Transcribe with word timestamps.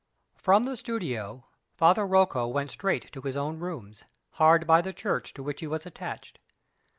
From 0.35 0.63
the 0.63 0.75
studio 0.75 1.45
Father 1.77 2.07
Rocco 2.07 2.47
went 2.47 2.71
straight 2.71 3.11
to 3.11 3.21
his 3.21 3.35
own 3.37 3.59
rooms, 3.59 4.03
hard 4.31 4.65
by 4.65 4.81
the 4.81 4.93
church 4.93 5.31
to 5.35 5.43
which 5.43 5.59
he 5.59 5.67
was 5.67 5.85
attached. 5.85 6.39